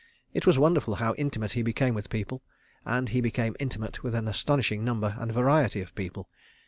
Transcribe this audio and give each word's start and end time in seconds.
It 0.33 0.47
was 0.47 0.57
wonderful 0.57 0.95
how 0.95 1.13
intimate 1.13 1.51
he 1.51 1.61
became 1.61 1.93
with 1.93 2.09
people, 2.09 2.41
and 2.85 3.09
he 3.09 3.21
became 3.21 3.55
intimate 3.59 4.01
with 4.01 4.15
an 4.15 4.27
astonishing 4.27 4.83
number 4.83 5.13
and 5.19 5.31
variety 5.31 5.79
of 5.79 5.93
people. 5.93 6.27